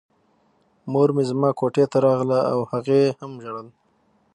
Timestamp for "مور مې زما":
0.91-1.49